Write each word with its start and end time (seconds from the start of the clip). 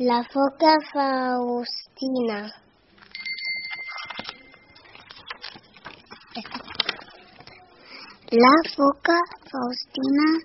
La 0.00 0.22
foca 0.22 0.76
Faustina. 0.92 2.52
La 8.30 8.54
foca 8.76 9.18
Faustina 9.50 10.38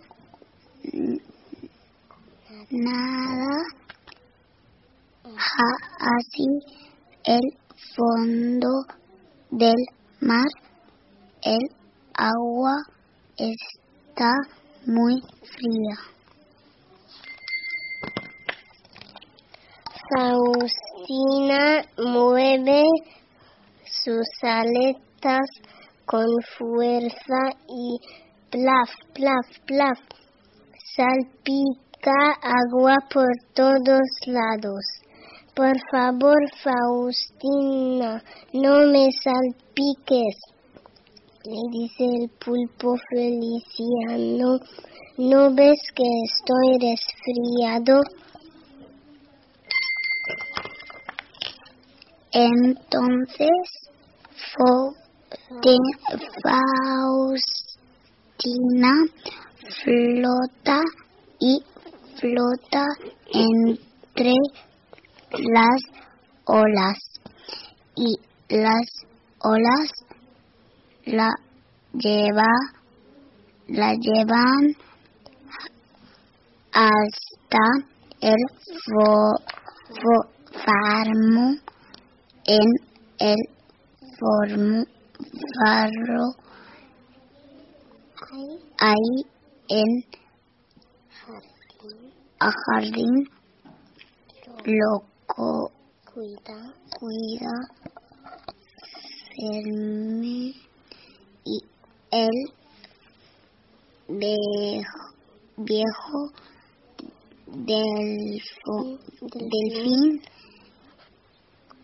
nada 2.71 3.57
así 5.99 6.47
el 7.23 7.57
fondo 7.95 8.85
del 9.51 9.85
mar. 10.19 10.47
El 11.43 11.59
agua 12.15 12.75
está 13.37 14.33
muy 14.87 15.21
fría. 15.43 16.22
Faustina 20.13 21.83
mueve 21.97 22.83
sus 23.83 24.27
aletas 24.43 25.47
con 26.05 26.27
fuerza 26.57 27.41
y 27.67 27.97
plaf, 28.51 28.89
plaf, 29.15 29.47
plaf, 29.65 29.99
salpica 30.95 32.37
agua 32.43 32.95
por 33.11 33.31
todos 33.55 34.07
lados. 34.27 34.83
Por 35.55 35.73
favor, 35.91 36.37
Faustina, 36.63 38.21
no 38.53 38.85
me 38.87 39.09
salpiques, 39.11 40.37
le 41.45 41.61
dice 41.71 42.05
el 42.05 42.29
pulpo 42.43 42.95
Feliciano. 43.09 44.59
¿No 45.17 45.53
ves 45.53 45.79
que 45.95 46.03
estoy 46.25 46.91
resfriado? 46.91 48.01
Entonces 52.33 53.49
Faustina 58.33 58.93
flota 59.83 60.81
y 61.39 61.63
flota 62.19 62.85
entre 63.31 64.33
las 65.31 65.81
olas. 66.45 66.97
Y 67.95 68.17
las 68.49 68.87
olas 69.39 69.91
la 71.05 71.29
lleva 71.93 72.49
la 73.67 73.93
llevan 73.93 74.75
hasta 76.71 77.59
el 78.21 78.37
farmo 80.65 81.55
en 82.45 82.67
el 83.19 83.37
farro 85.59 86.35
ahí 88.79 89.25
en 89.69 90.05
a 92.39 92.51
jardín 92.51 93.29
loco 94.65 95.71
Cuida. 96.13 96.73
cuida 96.99 97.53
Ferme 99.35 100.53
y 101.45 101.59
el 102.11 102.53
viejo, 104.07 104.99
viejo 105.57 106.31
delfo- 107.47 108.99
delfín 109.49 110.21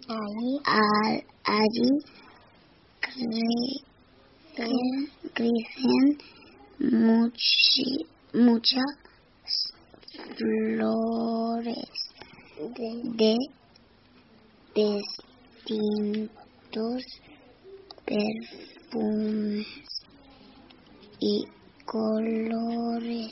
Ahí 0.10 0.58
al- 0.66 1.24
allí 1.44 1.92
crecen, 3.00 3.84
crecen 5.36 6.18
muchi- 6.80 8.08
muchas 8.34 8.92
flores 10.36 11.92
de 12.58 12.90
de 13.20 13.38
distintos 15.94 17.04
perfumes 18.04 19.68
y 21.20 21.46
colores. 21.86 23.32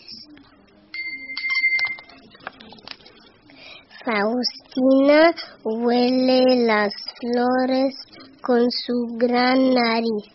Faustina 4.78 5.34
huele 5.64 6.66
las 6.66 6.94
flores 7.20 7.96
con 8.42 8.70
su 8.70 9.18
gran 9.18 9.74
nariz. 9.74 10.26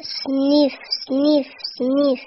Sniff, 0.00 0.72
sniff, 1.04 1.46
sniff. 1.76 2.20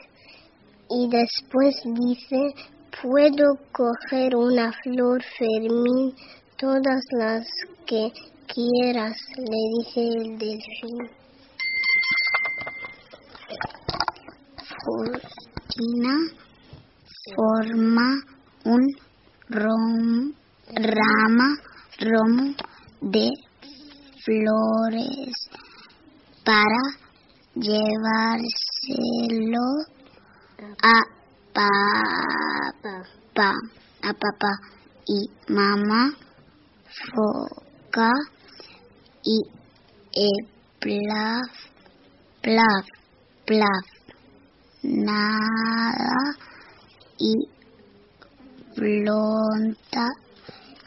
Y 0.90 1.10
después 1.10 1.76
dice, 1.84 2.54
puedo 3.02 3.58
coger 3.74 4.36
una 4.36 4.72
flor 4.84 5.22
Fermín, 5.38 6.16
todas 6.58 7.04
las 7.12 7.46
que 7.86 8.12
quieras, 8.48 9.18
le 9.38 9.58
dice 9.78 10.08
el 10.08 10.38
delfín. 10.38 11.10
Faustina 14.86 16.16
forma 17.36 18.16
un 18.66 18.96
rom- 19.50 20.35
rama, 20.76 21.58
romo 22.00 22.54
de 23.02 23.32
flores 24.24 25.50
para 26.44 26.82
llevárselo 27.56 28.46
a 30.82 31.02
papá, 33.34 33.54
a 34.04 34.14
papá 34.14 34.52
y 35.08 35.30
mamá 35.52 36.12
foca 37.14 38.12
y 39.24 39.42
plaf, 40.80 41.52
plaf, 42.42 42.86
plaf, 43.46 43.86
nada 44.84 46.36
y 47.18 47.34
flota 48.76 50.25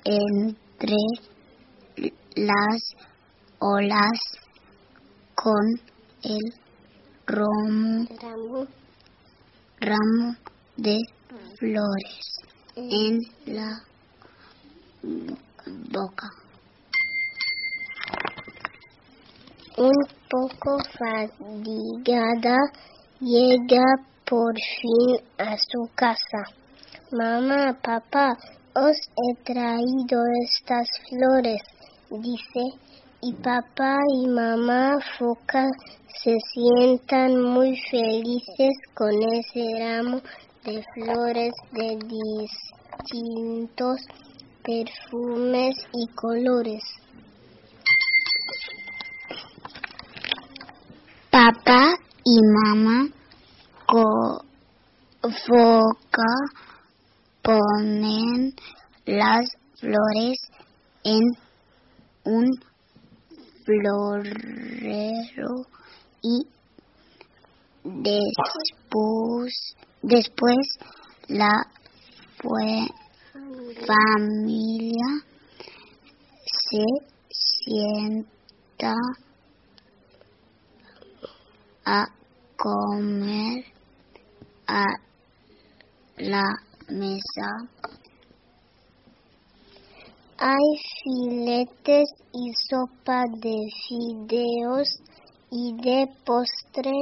entre 0.05 0.97
las 2.37 2.95
olas 3.59 4.21
con 5.35 5.81
el 6.23 6.55
romo, 7.27 8.07
Ramo 8.21 8.67
ramo 9.81 10.35
de 10.77 10.99
flores 11.59 12.39
en 12.75 13.19
la 13.47 13.83
boca. 15.93 16.29
Un 19.77 19.93
poco 20.29 20.79
fatigada, 20.99 22.57
llega 23.21 23.85
por 24.25 24.55
fin 24.81 25.21
a 25.39 25.57
su 25.57 25.89
casa. 25.95 26.43
Mamá, 27.13 27.79
papá, 27.81 28.37
os 28.75 28.97
he 28.97 29.35
traído 29.45 30.19
estas 30.45 30.89
flores, 31.09 31.63
dice, 32.11 32.79
y 33.21 33.33
papá 33.35 33.97
y 34.23 34.29
mamá 34.29 34.99
foca 35.19 35.67
se 36.23 36.37
sientan 36.53 37.41
muy 37.41 37.77
felices 37.91 38.75
con 38.95 39.11
ese 39.23 39.65
ramo 39.79 40.21
de 40.65 40.85
flores 40.95 41.53
de 41.73 41.99
distintos 43.11 44.01
perfumes 44.63 45.77
y 45.93 46.07
colores. 46.15 46.85
Papá 51.31 51.95
y 52.25 52.41
mamá 52.43 53.09
foca 55.47 56.31
ponen 57.49 58.53
las 59.07 59.47
flores 59.81 60.39
en 61.03 61.23
un 62.25 62.47
florero 63.65 64.85
y 66.21 66.47
después, 67.85 69.55
después 70.03 70.59
la 71.29 71.65
familia 73.87 75.07
se 76.45 76.85
sienta 77.31 78.93
a 81.87 82.05
comer 82.59 83.65
a 84.67 84.85
la 86.19 86.68
mesa 86.89 87.69
Hay 90.41 90.69
filetes 91.03 92.09
y 92.33 92.53
sopa 92.71 93.25
de 93.41 93.57
fideos 93.89 94.89
y 95.51 95.75
de 95.83 96.07
postre 96.25 96.93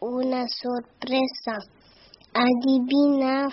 una 0.00 0.46
sorpresa. 0.48 1.56
Adivina, 2.34 3.48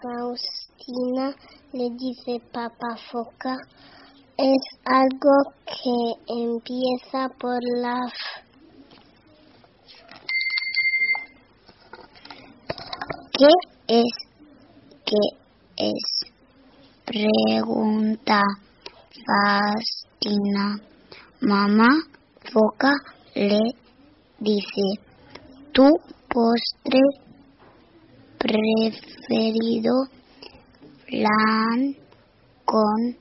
Faustina, 0.00 1.34
le 1.72 1.90
dice 1.90 2.40
Papa 2.52 2.96
Foca. 3.10 3.56
Es 4.38 4.62
algo 4.84 5.52
que 5.66 6.32
empieza 6.32 7.28
por 7.38 7.58
la. 7.76 7.98
¿Qué 13.32 13.48
es? 13.88 14.21
¿Qué 15.12 15.36
es? 15.76 16.32
Pregunta 17.04 18.40
Faustina. 19.26 20.80
Mamá 21.42 21.88
Foca 22.50 22.92
le 23.34 23.60
dice, 24.38 24.86
tu 25.72 25.86
postre 26.30 27.00
preferido 28.38 29.92
flan 31.06 31.94
con 32.64 33.18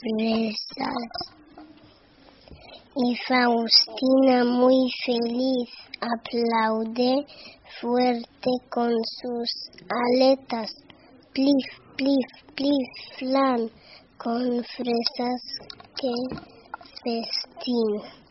fresas. 0.00 1.10
Y 2.96 3.16
Faustina, 3.28 4.44
muy 4.44 4.90
feliz, 5.04 5.68
aplaude 6.00 7.26
fuerte 7.82 8.50
con 8.70 8.92
sus 9.20 9.50
aletas. 9.90 10.70
Plif, 11.34 11.68
plif, 11.96 12.30
plif, 12.54 12.90
flan 13.18 13.70
con 14.18 14.62
fresas 14.64 15.42
que 15.96 16.12
festín. 17.02 18.21